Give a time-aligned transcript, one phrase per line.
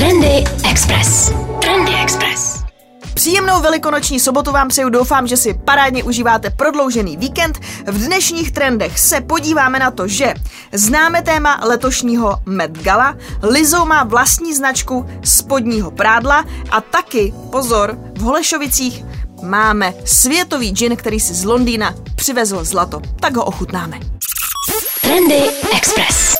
[0.00, 1.32] Trendy Express.
[1.60, 2.64] Trendy Express.
[3.14, 7.58] Příjemnou velikonoční sobotu vám přeju, doufám, že si parádně užíváte prodloužený víkend.
[7.86, 10.34] V dnešních trendech se podíváme na to, že
[10.72, 18.20] známe téma letošního Met Gala, Lizou má vlastní značku spodního prádla a taky, pozor, v
[18.20, 19.04] Holešovicích
[19.42, 23.02] máme světový gin, který si z Londýna přivezl zlato.
[23.20, 24.00] Tak ho ochutnáme.
[25.02, 25.42] Trendy
[25.76, 26.39] Express.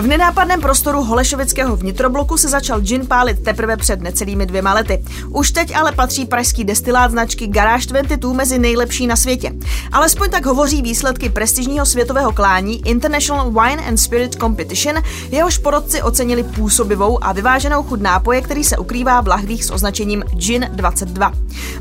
[0.00, 5.04] V nenápadném prostoru Holešovického vnitrobloku se začal gin pálit teprve před necelými dvěma lety.
[5.28, 9.52] Už teď ale patří pražský destilát značky Garage 22 mezi nejlepší na světě.
[9.92, 16.42] Alespoň tak hovoří výsledky prestižního světového klání International Wine and Spirit Competition, jehož porodci ocenili
[16.42, 21.32] působivou a vyváženou chud nápoje, který se ukrývá v lahvích s označením Gin 22.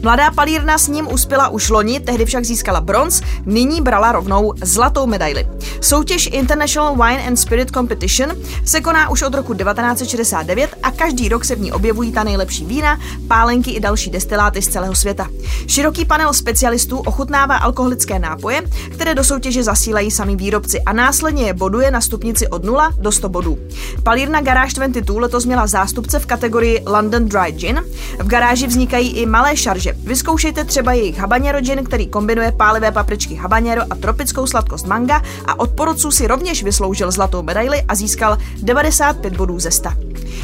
[0.03, 5.07] Mladá palírna s ním uspěla už loni, tehdy však získala bronz, nyní brala rovnou zlatou
[5.07, 5.47] medaili.
[5.81, 8.31] Soutěž International Wine and Spirit Competition Competition
[8.65, 12.65] se koná už od roku 1969 a každý rok se v ní objevují ta nejlepší
[12.65, 15.27] vína, pálenky i další destiláty z celého světa.
[15.67, 21.53] Široký panel specialistů ochutnává alkoholické nápoje, které do soutěže zasílají sami výrobci a následně je
[21.53, 23.57] boduje na stupnici od 0 do 100 bodů.
[24.03, 27.83] Palírna Garage 22 letos měla zástupce v kategorii London Dry Gin.
[28.19, 29.93] V garáži vznikají i malé šarže.
[30.03, 35.59] Vyzkoušejte třeba jejich habanero gin, který kombinuje pálivé papričky habanero a tropickou sladkost manga a
[35.59, 39.89] od porodců si rovněž vysloužil zlatou medaili a získal 95 bodů ze 100.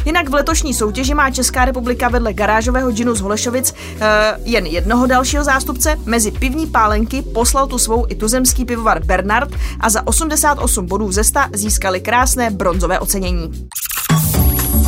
[0.05, 3.97] Jinak v letošní soutěži má Česká republika vedle garážového džinu z Holešovic uh,
[4.43, 5.99] jen jednoho dalšího zástupce.
[6.05, 11.23] Mezi pivní pálenky poslal tu svou i tuzemský pivovar Bernard a za 88 bodů ze
[11.23, 13.69] 100 získali krásné bronzové ocenění.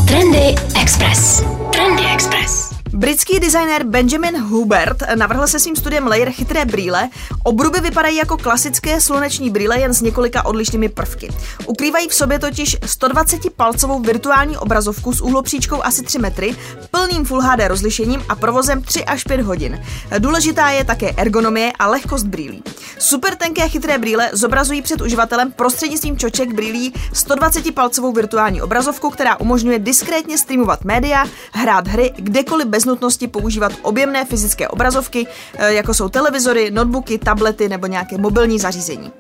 [0.08, 1.44] Trendy Express.
[1.72, 2.79] Trendy Express.
[2.94, 7.10] Britský designér Benjamin Hubert navrhl se svým studiem Layer chytré brýle.
[7.44, 11.30] Obruby vypadají jako klasické sluneční brýle jen s několika odlišnými prvky.
[11.66, 16.56] Ukrývají v sobě totiž 120-palcovou virtuální obrazovku s úhlopříčkou asi 3 metry,
[16.92, 19.84] plným Full HD rozlišením a provozem 3 až 5 hodin.
[20.20, 22.64] Důležitá je také ergonomie a lehkost brýlí.
[23.00, 29.80] Super tenké chytré brýle zobrazují před uživatelem prostřednictvím čoček brýlí 120-palcovou virtuální obrazovku, která umožňuje
[29.80, 36.10] diskrétně streamovat média, hrát hry kdekoliv bez nutnosti používat objemné fyzické obrazovky, eh, jako jsou
[36.10, 39.12] televizory, notebooky, tablety nebo nějaké mobilní zařízení.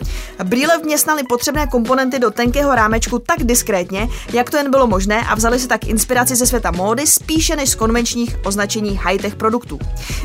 [0.43, 5.35] Brýle vměstnaly potřebné komponenty do tenkého rámečku tak diskrétně, jak to jen bylo možné a
[5.35, 9.79] vzali se tak inspiraci ze světa módy spíše než z konvenčních označení high-tech produktů.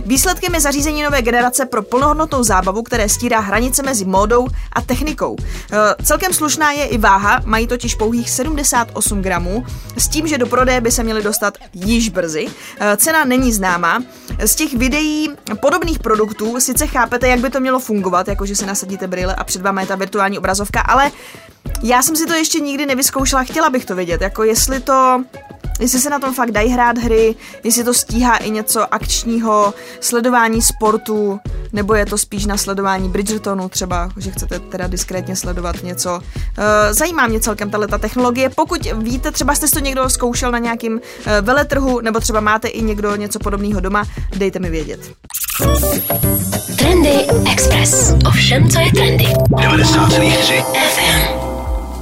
[0.07, 5.37] Výsledkem je zařízení nové generace pro plnohodnotnou zábavu, které stírá hranice mezi módou a technikou.
[5.39, 10.47] E, celkem slušná je i váha, mají totiž pouhých 78 gramů, s tím, že do
[10.47, 12.47] prodeje by se měly dostat již brzy.
[12.81, 14.03] E, není známá.
[14.47, 15.31] Z těch videí
[15.61, 19.63] podobných produktů sice chápete, jak by to mělo fungovat, jakože si nasadíte brýle a před
[19.63, 21.11] vámi je ta virtuální obrazovka, ale
[21.83, 25.25] já jsem si to ještě nikdy nevyzkoušela, chtěla bych to vědět, jako jestli to
[25.81, 30.63] jestli se na tom fakt dají hrát hry, jestli to stíhá i něco akčního, sledování
[30.63, 31.41] sportu,
[31.73, 36.21] nebo je to spíš na sledování Bridgertonu třeba, že chcete teda diskrétně sledovat něco.
[36.59, 38.51] Eh, zajímá mě celkem tato technologie.
[38.51, 42.83] Pokud víte, třeba jste to někdo zkoušel na nějakým eh, veletrhu, nebo třeba máte i
[42.83, 44.05] někdo něco podobného doma,
[44.37, 45.13] dejte mi vědět.
[46.79, 47.15] Trendy
[47.53, 48.15] Express.
[48.27, 49.25] Ovšem, co je trendy?
[49.25, 51.34] 90,3 FM.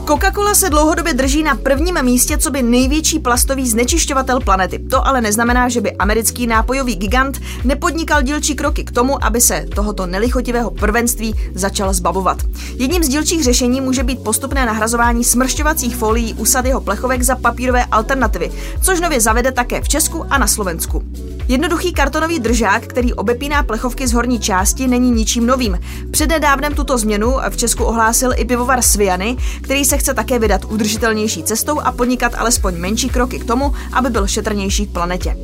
[0.04, 4.78] Coca-Cola se dlouhodobě drží na prvním místě, co by největší plastový znečišťovatel planety.
[4.78, 9.66] To ale neznamená, že by americký nápojový gigant nepodnikal dílčí kroky k tomu, aby se
[9.74, 12.38] tohoto nelichotivého prvenství začal zbavovat.
[12.76, 17.84] Jedním z dílčích řešení může být postupné nahrazování smršťovacích folií usad jeho plechovek za papírové
[17.84, 18.52] alternativy,
[18.82, 21.02] což nově zavede také v Česku a na Slovensku.
[21.48, 25.80] Jednoduchý kartonový držák, který obepíná plechovky z horní části, není ničím novým.
[26.10, 31.42] Přednedávnem tuto změnu v Česku ohlásil i pivovar Sviany, který se chce také vydat udržitelnější
[31.42, 35.36] cestou a podnikat alespoň menší kroky k tomu, aby byl šetrnější k planetě.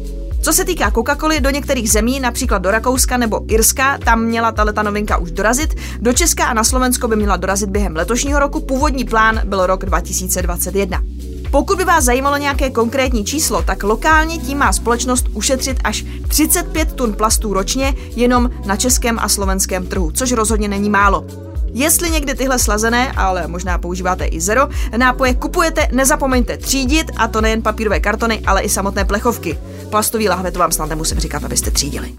[0.42, 4.82] Co se týká Coca-Coly, do některých zemí, například do Rakouska nebo Irska, tam měla tato
[4.82, 5.74] novinka už dorazit.
[6.00, 8.60] Do Česka a na Slovensko by měla dorazit během letošního roku.
[8.60, 11.02] Původní plán byl rok 2021.
[11.50, 16.92] Pokud by vás zajímalo nějaké konkrétní číslo, tak lokálně tím má společnost ušetřit až 35
[16.92, 21.47] tun plastů ročně jenom na českém a slovenském trhu, což rozhodně není málo.
[21.72, 27.40] Jestli někdy tyhle slazené, ale možná používáte i zero, nápoje kupujete, nezapomeňte třídit, a to
[27.40, 29.58] nejen papírové kartony, ale i samotné plechovky.
[29.90, 32.14] Plastový lahve to vám snad nemusím říkat, abyste třídili.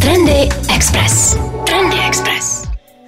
[0.00, 1.36] Trendy Express.
[1.66, 2.62] Trendy Express.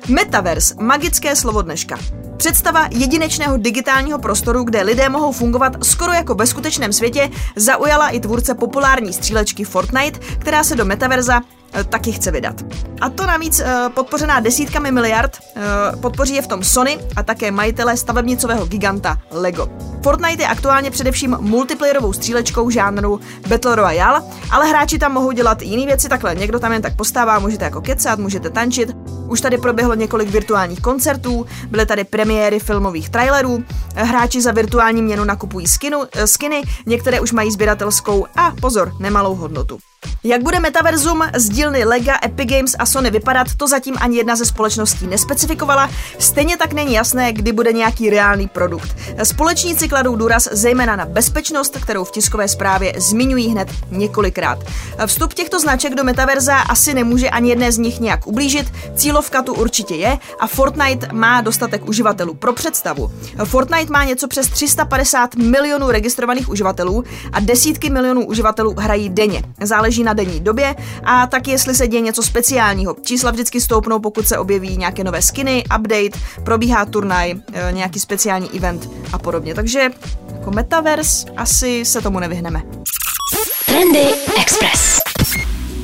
[0.08, 1.98] Metaverse, magické slovo dneška.
[2.36, 8.20] Představa jedinečného digitálního prostoru, kde lidé mohou fungovat skoro jako ve skutečném světě, zaujala i
[8.20, 11.40] tvůrce populární střílečky Fortnite, která se do metaverza
[11.88, 12.64] taky chce vydat.
[13.00, 15.60] A to navíc eh, podpořená desítkami miliard eh,
[15.96, 19.68] podpoří je v tom Sony a také majitele stavebnicového giganta Lego.
[20.02, 25.64] Fortnite je aktuálně především multiplayerovou střílečkou žánru Battle Royale, ale hráči tam mohou dělat i
[25.64, 28.96] jiné věci, takhle někdo tam jen tak postává, můžete jako kecat, můžete tančit.
[29.28, 35.24] Už tady proběhlo několik virtuálních koncertů, byly tady premiéry filmových trailerů, hráči za virtuální měnu
[35.24, 39.78] nakupují skinu, skiny, některé už mají sběratelskou a pozor, nemalou hodnotu.
[40.24, 44.36] Jak bude metaverzum z dílny Lega, Epic Games a Sony vypadat, to zatím ani jedna
[44.36, 45.90] ze společností nespecifikovala.
[46.18, 48.96] Stejně tak není jasné, kdy bude nějaký reálný produkt.
[49.22, 54.58] Společníci kladou důraz zejména na bezpečnost, kterou v tiskové zprávě zmiňují hned několikrát.
[55.06, 59.54] Vstup těchto značek do metaverza asi nemůže ani jedné z nich nějak ublížit, cílovka tu
[59.54, 62.34] určitě je a Fortnite má dostatek uživatelů.
[62.34, 63.10] Pro představu,
[63.44, 69.42] Fortnite má něco přes 350 milionů registrovaných uživatelů a desítky milionů uživatelů hrají denně.
[69.62, 70.74] Záleží na denní době
[71.04, 72.96] a tak jestli se děje něco speciálního.
[73.02, 78.50] Čísla vždycky stoupnou, pokud se objeví nějaké nové skiny, update, probíhá turnaj, e, nějaký speciální
[78.56, 79.54] event a podobně.
[79.54, 79.90] Takže
[80.36, 82.62] jako metaverse asi se tomu nevyhneme.
[83.66, 84.06] Trendy
[84.40, 85.00] Express.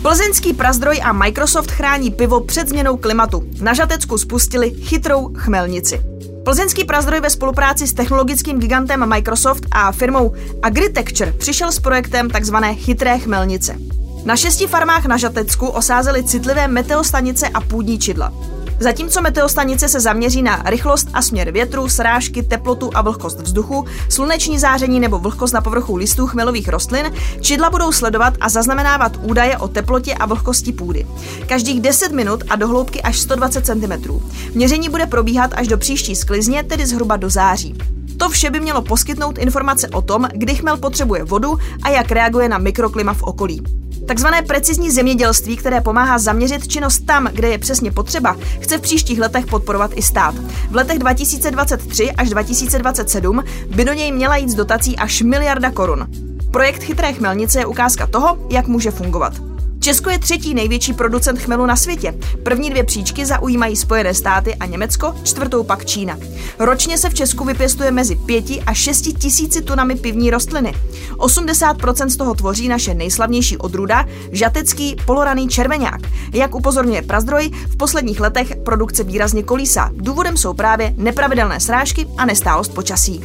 [0.03, 3.43] Plzeňský prazdroj a Microsoft chrání pivo před změnou klimatu.
[3.61, 6.01] Na Žatecku spustili chytrou chmelnici.
[6.45, 12.57] Plzeňský prazdroj ve spolupráci s technologickým gigantem Microsoft a firmou Agritecture přišel s projektem tzv.
[12.75, 13.90] chytré chmelnice.
[14.25, 18.33] Na šesti farmách na Žatecku osázeli citlivé meteostanice a půdní čidla.
[18.81, 24.59] Zatímco meteostanice se zaměří na rychlost a směr větru, srážky, teplotu a vlhkost vzduchu, sluneční
[24.59, 29.69] záření nebo vlhkost na povrchu listů chmelových rostlin, čidla budou sledovat a zaznamenávat údaje o
[29.69, 31.07] teplotě a vlhkosti půdy.
[31.47, 34.21] Každých 10 minut a do hloubky až 120 cm.
[34.55, 37.75] Měření bude probíhat až do příští sklizně, tedy zhruba do září.
[38.17, 42.49] To vše by mělo poskytnout informace o tom, kdy chmel potřebuje vodu a jak reaguje
[42.49, 43.63] na mikroklima v okolí.
[44.11, 49.21] Takzvané precizní zemědělství, které pomáhá zaměřit činnost tam, kde je přesně potřeba, chce v příštích
[49.21, 50.35] letech podporovat i stát.
[50.71, 56.07] V letech 2023 až 2027 by do něj měla jít z dotací až miliarda korun.
[56.51, 59.50] Projekt Chytré chmelnice je ukázka toho, jak může fungovat.
[59.81, 62.15] Česko je třetí největší producent chmelu na světě.
[62.43, 66.19] První dvě příčky zaujímají Spojené státy a Německo, čtvrtou pak Čína.
[66.59, 70.75] Ročně se v Česku vypěstuje mezi 5 a 6 tisíci tunami pivní rostliny.
[71.17, 76.01] 80% z toho tvoří naše nejslavnější odrůda, žatecký poloraný červeňák.
[76.33, 79.91] Jak upozorňuje Prazdroj, v posledních letech produkce výrazně kolísá.
[79.95, 83.25] Důvodem jsou právě nepravidelné srážky a nestálost počasí.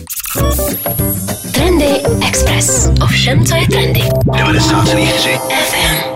[1.54, 2.90] Trendy Express.
[3.04, 4.02] Ovšem, co je trendy.
[4.02, 6.15] 90,3 FM.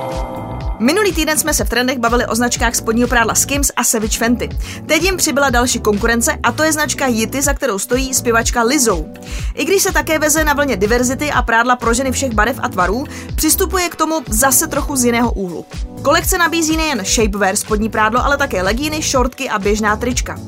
[0.79, 4.49] Minulý týden jsme se v trendech bavili o značkách spodního prádla Skims a Savage Fenty.
[4.85, 9.13] Teď jim přibyla další konkurence a to je značka Yiti, za kterou stojí zpěvačka Lizou.
[9.53, 12.69] I když se také veze na vlně diverzity a prádla pro ženy všech barev a
[12.69, 13.05] tvarů,
[13.35, 15.65] přistupuje k tomu zase trochu z jiného úhlu.
[16.01, 20.39] Kolekce nabízí nejen shapewear spodní prádlo, ale také legíny, šortky a běžná trička.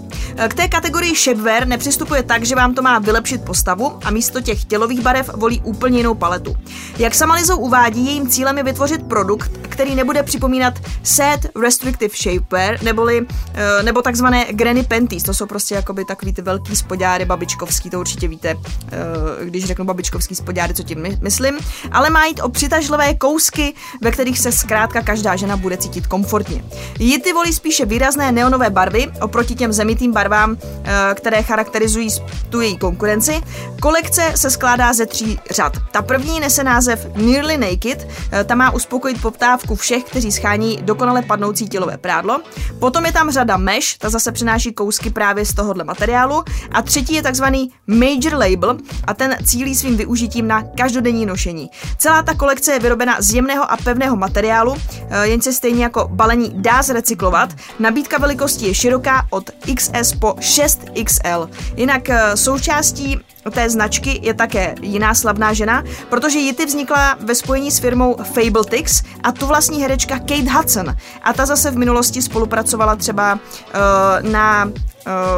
[0.47, 4.63] K té kategorii shapewear nepřistupuje tak, že vám to má vylepšit postavu a místo těch
[4.65, 6.56] tělových barev volí úplně jinou paletu.
[6.97, 10.73] Jak sama Lizou uvádí, jejím cílem je vytvořit produkt, který nebude připomínat
[11.03, 16.41] set restrictive shapewear, neboli, eh, nebo takzvané granny panties, to jsou prostě jakoby takový ty
[16.41, 18.50] velký spodňáry babičkovský, to určitě víte,
[18.91, 21.59] eh, když řeknu babičkovský spodňáry, co tím myslím,
[21.91, 26.63] ale má jít o přitažlivé kousky, ve kterých se zkrátka každá žena bude cítit komfortně.
[27.00, 32.09] Jity volí spíše výrazné neonové barvy oproti těm zemitým barvám, eh, které charakterizují
[32.49, 33.41] tu její konkurenci.
[33.81, 35.77] Kolekce se skládá ze tří řad.
[35.91, 38.07] Ta první nese název Nearly Naked,
[38.45, 42.41] ta má uspokojit poptávku všech, kteří schání dokonale padnoucí tělové prádlo.
[42.80, 46.44] Potom je tam řada mesh, ta zase přináší kousky právě z tohohle materiálu.
[46.71, 48.77] A třetí je takzvaný Major Label
[49.07, 51.69] a ten cílí svým využitím na každodenní nošení.
[51.97, 54.75] Celá ta kolekce je vyrobena z jemného a pevného materiálu,
[55.09, 57.49] eh, jen se stejně jako balení dá zrecyklovat.
[57.80, 61.49] Nabídka velikosti je široká od XS po 6XL.
[61.75, 67.71] Jinak eh, součástí té značky je také jiná slavná žena, protože Yiti vznikla ve spojení
[67.71, 70.95] s firmou Fabletix a tu vlastní herečka Kate Hudson.
[71.23, 74.71] A ta zase v minulosti spolupracovala třeba uh, na uh,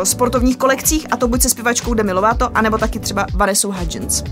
[0.03, 4.24] sportovních kolekcích a to buď se zpěvačkou Demi Lovato, anebo taky třeba Vanessa Hudgens.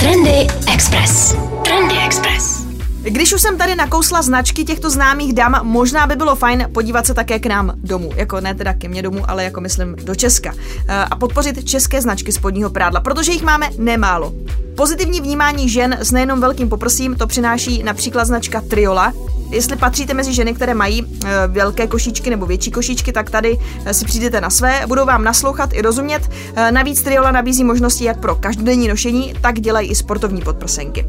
[0.00, 1.36] Trendy Express.
[1.64, 2.69] Trendy Express.
[3.02, 7.14] Když už jsem tady nakousla značky těchto známých dam, možná by bylo fajn podívat se
[7.14, 8.10] také k nám domů.
[8.14, 10.54] Jako ne teda ke mně domů, ale jako myslím do Česka.
[10.88, 14.32] Eh, a podpořit české značky spodního prádla, protože jich máme nemálo.
[14.80, 19.12] Pozitivní vnímání žen s nejenom velkým poprsím to přináší například značka Triola,
[19.50, 23.88] jestli patříte mezi ženy, které mají uh, velké košíčky nebo větší košíčky, tak tady uh,
[23.92, 26.22] si přijdete na své, budou vám naslouchat i rozumět.
[26.28, 31.06] Uh, navíc Triola nabízí možnosti jak pro každodenní nošení, tak dělají i sportovní podprsenky.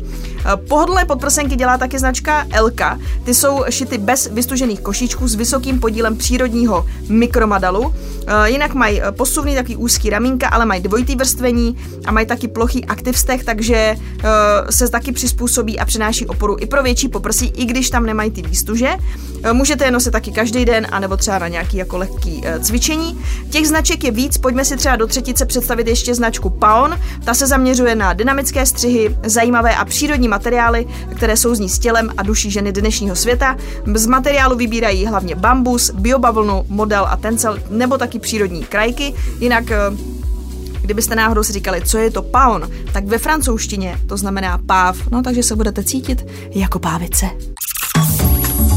[0.67, 2.99] Pohodlné podprsenky dělá taky značka Elka.
[3.23, 7.95] Ty jsou šity bez vystužených košíčků s vysokým podílem přírodního mikromadalu.
[8.45, 13.43] Jinak mají posuvný takový úzký ramínka, ale mají dvojitý vrstvení a mají taky plochý aktivstech,
[13.61, 14.29] takže uh,
[14.69, 18.41] se taky přizpůsobí a přináší oporu i pro větší poprsí, i když tam nemají ty
[18.41, 18.89] výstuže.
[19.45, 23.21] Uh, můžete je nosit taky každý den, anebo třeba na nějaký jako lehký uh, cvičení.
[23.49, 26.99] Těch značek je víc, pojďme si třeba do třetice představit ještě značku Paon.
[27.23, 32.23] Ta se zaměřuje na dynamické střihy, zajímavé a přírodní materiály, které souzní s tělem a
[32.23, 33.57] duší ženy dnešního světa.
[33.93, 39.13] Z materiálu vybírají hlavně bambus, biobavlnu, model a tencel nebo taky přírodní krajky.
[39.39, 39.63] Jinak
[40.81, 45.21] Kdybyste náhodou si říkali, co je to paon, tak ve francouzštině to znamená páv, no
[45.21, 47.25] takže se budete cítit jako pávice.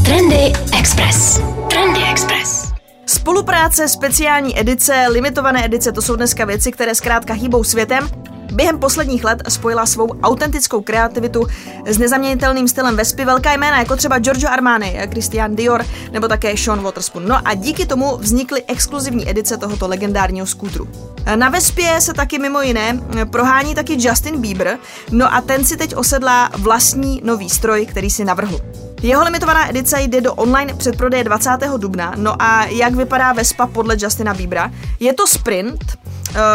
[0.05, 1.41] Trendy Express.
[1.69, 2.73] Trendy Express.
[3.05, 8.09] Spolupráce, speciální edice, limitované edice, to jsou dneska věci, které zkrátka hýbou světem
[8.51, 11.47] Během posledních let spojila svou autentickou kreativitu
[11.85, 16.81] s nezaměnitelným stylem Vespy velká jména jako třeba Giorgio Armani, Christian Dior nebo také Sean
[16.81, 17.27] Waterspoon.
[17.27, 20.87] No a díky tomu vznikly exkluzivní edice tohoto legendárního skútru.
[21.35, 22.99] Na Vespě se taky mimo jiné
[23.31, 24.77] prohání taky Justin Bieber,
[25.11, 28.59] no a ten si teď osedlá vlastní nový stroj, který si navrhl.
[29.01, 31.49] Jeho limitovaná edice jde do online předprodeje 20.
[31.77, 32.13] dubna.
[32.15, 34.71] No a jak vypadá Vespa podle Justina Biebera?
[34.99, 35.97] Je to sprint,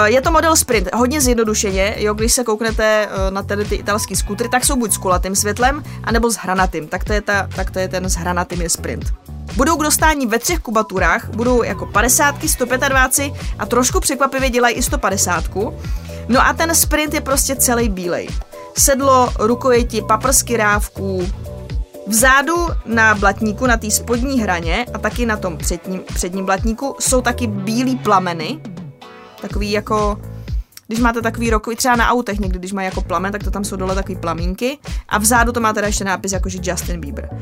[0.05, 4.17] je to model Sprint, hodně zjednodušeně, jo, když se kouknete eh, na tedy ty italský
[4.17, 7.71] skutry, tak jsou buď s kulatým světlem, anebo s hranatým, tak to je, ta, tak
[7.71, 9.05] to je ten s hranatým je Sprint.
[9.57, 14.83] Budou k dostání ve třech kubaturách, budou jako 50, 125 a trošku překvapivě dělají i
[14.83, 15.45] 150.
[16.29, 18.29] No a ten sprint je prostě celý bílej.
[18.79, 21.29] Sedlo, rukojeti, paprsky rávků,
[22.07, 27.21] Vzadu na blatníku, na té spodní hraně a taky na tom předním, předním blatníku jsou
[27.21, 28.61] taky bílý plameny,
[29.41, 30.21] Takový jako
[30.91, 33.65] když máte takový rokový, třeba na autech někdy, když mají jako plamen, tak to tam
[33.65, 34.79] jsou dole takový plamínky
[35.09, 37.29] a vzadu to má teda ještě nápis jako, že Justin Bieber.
[37.33, 37.37] Uh,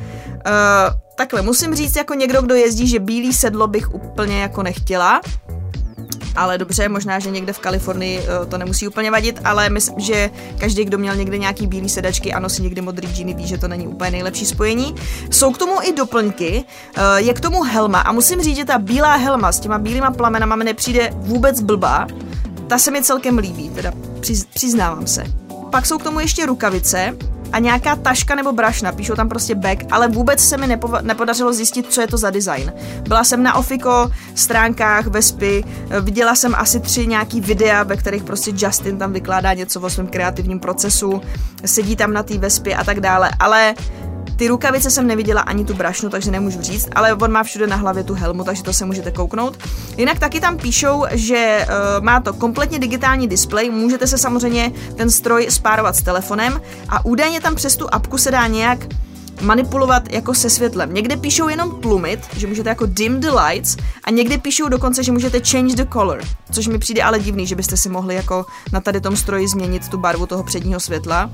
[1.17, 5.21] takhle, musím říct jako někdo, kdo jezdí, že bílý sedlo bych úplně jako nechtěla,
[6.39, 10.31] ale dobře, možná, že někde v Kalifornii uh, to nemusí úplně vadit, ale myslím, že
[10.59, 13.69] každý, kdo měl někde nějaký bílý sedačky a nosí někdy modrý džíny, ví, že to
[13.69, 14.95] není úplně nejlepší spojení.
[15.31, 16.65] Jsou k tomu i doplňky,
[16.97, 20.11] uh, je k tomu helma a musím říct, že ta bílá helma s těma bílýma
[20.11, 22.07] plamenama mi nepřijde vůbec blbá.
[22.67, 25.25] Ta se mi celkem líbí, teda přiz, přiznávám se.
[25.71, 27.17] Pak jsou k tomu ještě rukavice,
[27.53, 31.53] a nějaká taška nebo brašna, píšou tam prostě bag, ale vůbec se mi nepo- nepodařilo
[31.53, 32.73] zjistit, co je to za design.
[33.09, 35.65] Byla jsem na Ofiko stránkách Vespy,
[36.01, 40.07] viděla jsem asi tři nějaký videa, ve kterých prostě Justin tam vykládá něco o svém
[40.07, 41.21] kreativním procesu,
[41.65, 43.75] sedí tam na té Vespě a tak dále, ale
[44.39, 47.77] ty rukavice jsem neviděla ani tu brašnu, takže nemůžu říct, ale on má všude na
[47.77, 49.59] hlavě tu helmu, takže to se můžete kouknout.
[49.97, 55.11] Jinak taky tam píšou, že uh, má to kompletně digitální displej, můžete se samozřejmě ten
[55.11, 58.79] stroj spárovat s telefonem a údajně tam přes tu apku se dá nějak
[59.41, 60.95] manipulovat jako se světlem.
[60.95, 65.13] Někde píšou jenom plumit, že můžete jako dim the lights a někde píšou dokonce, že
[65.13, 66.21] můžete change the color,
[66.53, 69.89] což mi přijde ale divný, že byste si mohli jako na tady tom stroji změnit
[69.89, 71.31] tu barvu toho předního světla.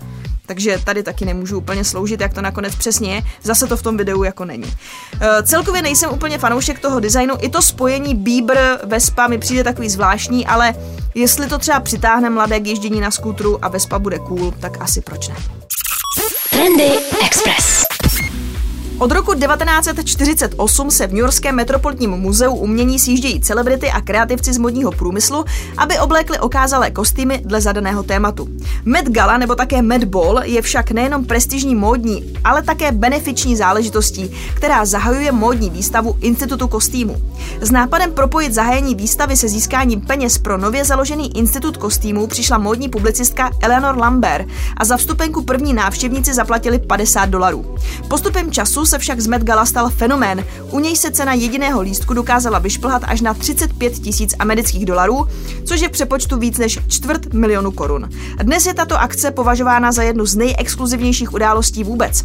[0.46, 3.22] Takže tady taky nemůžu úplně sloužit, jak to nakonec přesně je.
[3.42, 4.74] Zase to v tom videu jako není.
[5.20, 7.34] E, celkově nejsem úplně fanoušek toho designu.
[7.40, 10.74] I to spojení Bieber Vespa mi přijde takový zvláštní, ale
[11.14, 15.00] jestli to třeba přitáhne mladé k ježdění na skútru a Vespa bude cool, tak asi
[15.00, 15.36] proč ne.
[16.50, 16.90] Trendy
[17.26, 17.83] Express.
[18.98, 24.58] Od roku 1948 se v New Yorkském metropolitním muzeu umění sjíždějí celebrity a kreativci z
[24.58, 25.44] modního průmyslu,
[25.76, 28.48] aby oblékli okázalé kostýmy dle zadaného tématu.
[28.84, 34.30] Met Gala nebo také Met Ball je však nejenom prestižní módní, ale také benefiční záležitostí,
[34.54, 37.16] která zahajuje módní výstavu Institutu kostýmu.
[37.60, 42.88] S nápadem propojit zahájení výstavy se získáním peněz pro nově založený Institut kostýmů přišla módní
[42.88, 44.46] publicistka Eleanor Lambert
[44.76, 47.76] a za vstupenku první návštěvníci zaplatili 50 dolarů.
[48.08, 50.44] Postupem času se však z Met Gala stal fenomén.
[50.70, 55.26] U něj se cena jediného lístku dokázala vyšplhat až na 35 tisíc amerických dolarů,
[55.64, 58.08] což je v přepočtu víc než čtvrt milionu korun.
[58.42, 62.24] Dnes je tato akce považována za jednu z nejexkluzivnějších událostí vůbec.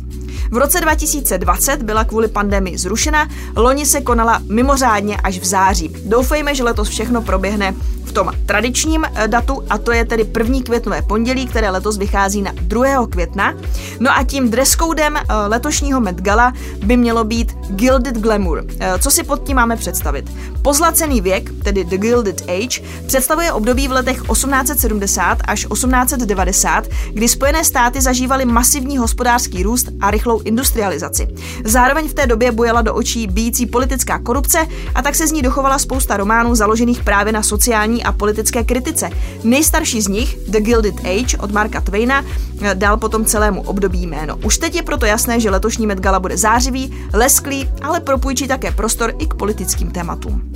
[0.51, 5.95] V roce 2020 byla kvůli pandemii zrušena, loni se konala mimořádně až v září.
[6.05, 7.75] Doufejme, že letos všechno proběhne
[8.09, 12.41] v tom tradičním eh, datu a to je tedy první květnové pondělí, které letos vychází
[12.41, 13.07] na 2.
[13.07, 13.53] května.
[13.99, 18.65] No a tím dress codem eh, letošního Met Gala by mělo být Gilded Glamour.
[18.79, 20.31] Eh, co si pod tím máme představit?
[20.61, 27.63] Pozlacený věk, tedy The Gilded Age, představuje období v letech 1870 až 1890, kdy Spojené
[27.63, 31.27] státy zažívaly masivní hospodářský růst a rychlou industrializaci.
[31.65, 35.41] Zároveň v té době bojela do očí bíjící politická korupce a tak se z ní
[35.41, 39.09] dochovala spousta románů založených právě na sociální a politické kritice.
[39.43, 42.25] Nejstarší z nich, The Gilded Age od Marka Twaina,
[42.73, 44.37] dal potom celému období jméno.
[44.37, 48.71] Už teď je proto jasné, že letošní Met Gala bude zářivý, lesklý, ale propůjčí také
[48.71, 50.51] prostor i k politickým tématům.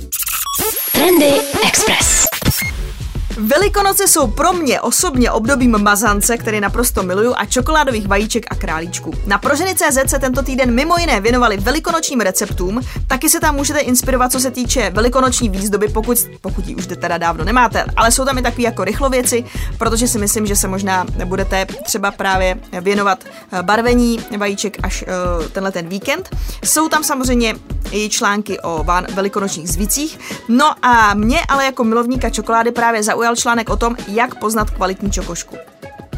[0.92, 1.32] Trendy
[1.66, 2.33] Express.
[3.38, 9.12] Velikonoce jsou pro mě osobně obdobím mazance, který naprosto miluju, a čokoládových vajíček a králíčků.
[9.26, 14.32] Na Proženy.cz se tento týden mimo jiné věnovali velikonočním receptům, taky se tam můžete inspirovat,
[14.32, 18.38] co se týče velikonoční výzdoby, pokud, pokud ji už teda dávno nemáte, ale jsou tam
[18.38, 19.44] i takové jako rychlověci,
[19.78, 25.04] protože si myslím, že se možná budete třeba právě věnovat eh, barvení vajíček až
[25.38, 26.28] uh, tenhle ten víkend.
[26.64, 27.54] Jsou tam samozřejmě
[27.92, 33.36] i články o velikonočních zvicích, no a mě ale jako milovníka čokolády právě zaujalo zaujal
[33.36, 35.56] článek o tom, jak poznat kvalitní čokošku.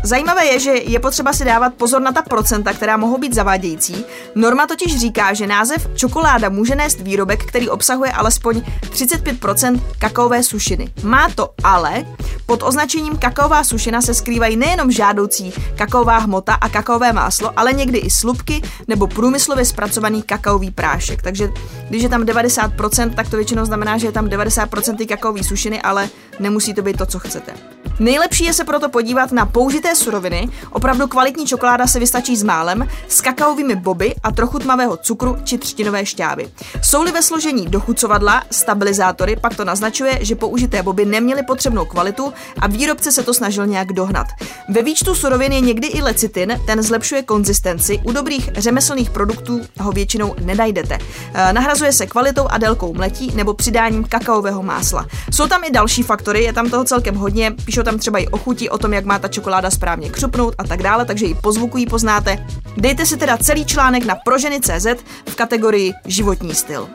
[0.06, 4.04] Zajímavé je, že je potřeba si dávat pozor na ta procenta, která mohou být zavádějící.
[4.34, 10.88] Norma totiž říká, že název čokoláda může nést výrobek, který obsahuje alespoň 35% kakaové sušiny.
[11.02, 12.06] Má to ale,
[12.46, 17.98] pod označením kakaová sušina se skrývají nejenom žádoucí kakaová hmota a kakaové máslo, ale někdy
[17.98, 21.22] i slupky nebo průmyslově zpracovaný kakaový prášek.
[21.22, 21.48] Takže
[21.88, 26.08] když je tam 90%, tak to většinou znamená, že je tam 90% kakaové sušiny, ale
[26.40, 27.52] nemusí to být to, co chcete.
[28.00, 32.88] Nejlepší je se proto podívat na použité suroviny, opravdu kvalitní čokoláda se vystačí s málem,
[33.08, 36.48] s kakaovými boby a trochu tmavého cukru či třtinové šťávy.
[36.82, 42.66] Jsou-li ve složení dochucovadla, stabilizátory, pak to naznačuje, že použité boby neměly potřebnou kvalitu a
[42.66, 44.26] výrobce se to snažil nějak dohnat.
[44.68, 49.92] Ve výčtu surovin je někdy i lecitin, ten zlepšuje konzistenci, u dobrých řemeslných produktů ho
[49.92, 50.98] většinou nenajdete.
[51.34, 55.06] E, nahrazuje se kvalitou a délkou mletí nebo přidáním kakaového másla.
[55.30, 58.38] Jsou tam i další faktory, je tam toho celkem hodně, píšou tam třeba i o
[58.38, 61.52] chuti, o tom, jak má ta čokoláda správně křupnout a tak dále, takže i po
[61.52, 62.47] zvuku ji poznáte.
[62.76, 64.87] Dejte si teda celý článek na proženy.cz
[65.28, 66.88] v kategorii životní styl.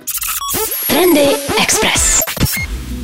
[0.87, 1.27] Trendy
[1.61, 2.19] Express.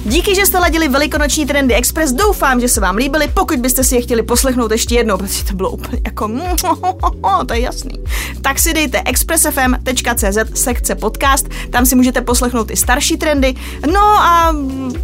[0.05, 3.95] Díky, že jste ladili Velikonoční Trendy Express, doufám, že se vám líbily, pokud byste si
[3.95, 6.31] je chtěli poslechnout ještě jednou, protože to bylo úplně jako,
[7.47, 7.93] to je jasný.
[8.47, 13.53] Tak si dejte expressfm.cz sekce podcast, tam si můžete poslechnout i starší trendy.
[13.93, 14.55] No a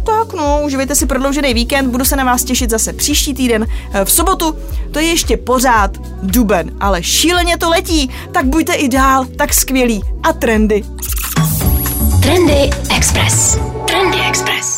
[0.04, 3.66] tak no, uživejte si prodloužený víkend, budu se na vás těšit zase příští týden
[4.04, 4.56] v sobotu.
[4.90, 5.90] To je ještě pořád
[6.22, 10.82] duben, ale šíleně to letí, tak buďte i dál tak skvělí a trendy.
[12.22, 13.58] Trendy Express.
[13.86, 14.73] Trendy Express.